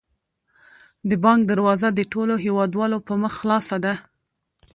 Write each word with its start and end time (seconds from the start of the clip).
د 1.09 1.11
بانک 1.23 1.41
دروازه 1.51 1.87
د 1.93 1.99
ټولو 2.13 2.33
هیوادوالو 2.45 2.97
پر 3.07 3.15
مخ 3.21 3.33
خلاصه 3.41 3.77
ده. 3.85 3.93